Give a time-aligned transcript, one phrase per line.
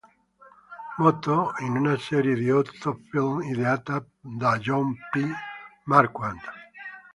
[0.97, 5.23] Moto", in una serie di otto film ideata da John P.
[5.83, 6.41] Marquand.